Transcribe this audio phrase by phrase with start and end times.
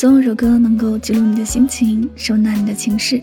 [0.00, 3.22] 总有首歌能够记录你的心情，收纳你的情绪。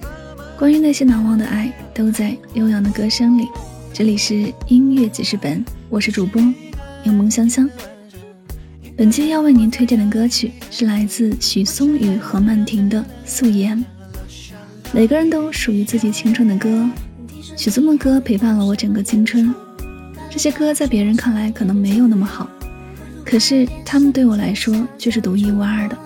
[0.59, 3.47] 关于那些难忘的爱，都在悠扬的歌声里。
[3.91, 7.67] 这里是音乐记事本，我是主播柠檬香香。
[8.95, 13.75] 本期要为您推荐的歌曲是来自许嵩与何曼婷的《素颜》。
[14.91, 16.87] 每个人都属于自己青春的歌，
[17.55, 19.51] 许嵩的歌陪伴了我整个青春。
[20.29, 22.47] 这些歌在别人看来可能没有那么好，
[23.25, 25.97] 可是他们对我来说却是独一无二的。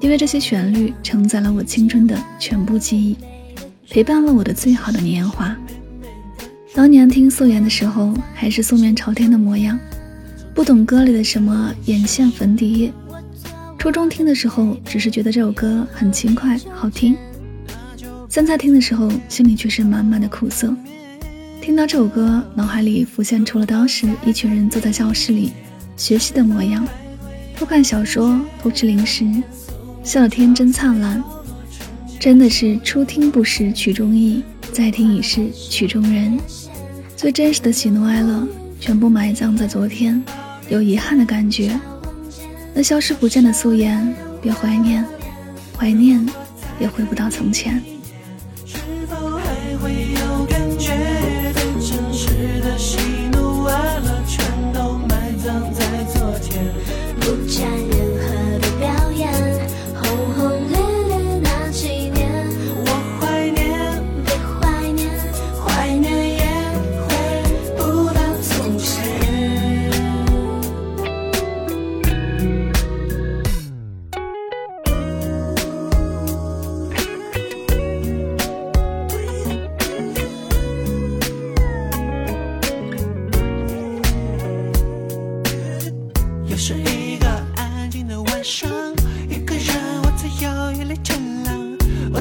[0.00, 3.16] 因为这些旋律承载了我青春的全部记忆，
[3.90, 5.56] 陪伴了我的最好的年华。
[6.74, 9.78] 当年听素颜的时候，还是素面朝天的模样，
[10.54, 12.92] 不懂歌里的什么眼线粉底液。
[13.78, 17.16] 初中听的时候，只是觉得这首歌很轻快好听。
[18.28, 20.74] 现在听的时候，心里却是满满的苦涩。
[21.62, 25.52] 听到这首歌，脑海里浮现出了当时一群人坐在教室里
[25.96, 26.86] 学习的模样，
[27.56, 29.24] 偷看小说，偷吃零食。
[30.06, 31.20] 笑天真灿烂，
[32.20, 36.38] 真的是初听不识曲中意，再听已是曲中人。
[37.16, 38.46] 最真实的喜怒哀乐，
[38.78, 40.22] 全部埋葬在昨天，
[40.68, 41.76] 有遗憾的感觉。
[42.72, 45.04] 那消失不见的素颜，别怀念，
[45.76, 46.24] 怀念
[46.78, 47.82] 也回不到从前。
[48.64, 48.76] 是
[49.08, 50.35] 否还会有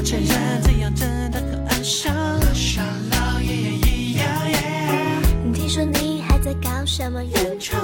[0.06, 2.14] 承认这样真的很安详，
[2.54, 4.24] 像老爷爷一样。
[5.52, 7.82] 听说你还在搞什么原创，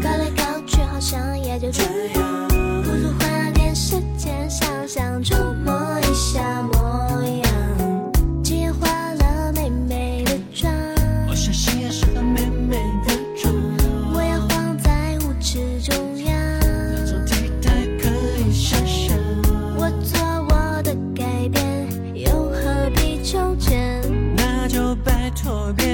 [0.00, 2.55] 搞来搞去好像也就这样。
[25.46, 25.85] talk.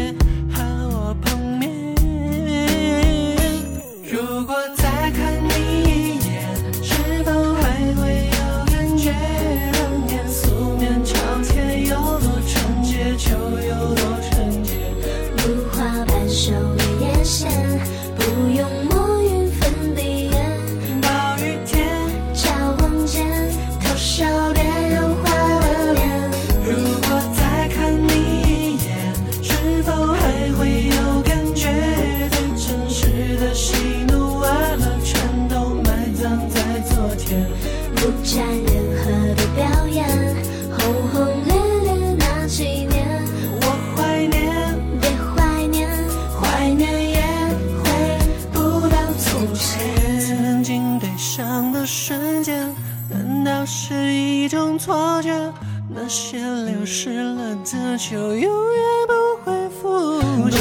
[51.86, 52.74] 瞬间，
[53.10, 55.52] 难道是一种错觉？
[55.94, 59.12] 那些流失了的，就永远不
[59.44, 60.26] 会复现。
[60.42, 60.58] 不沾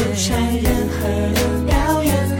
[0.57, 2.30] 任何的表演。